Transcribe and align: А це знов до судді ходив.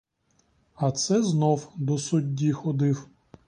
А 0.75 0.91
це 0.91 1.23
знов 1.23 1.71
до 1.75 1.97
судді 1.97 2.51
ходив. 2.51 3.07